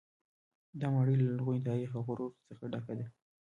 دا 0.79 0.87
ماڼۍ 0.93 1.13
له 1.17 1.25
لرغوني 1.31 1.61
تاریخ 1.69 1.89
او 1.93 2.01
غرور 2.07 2.31
څخه 2.49 2.63
ډکه 2.73 2.93
ده. 2.99 3.05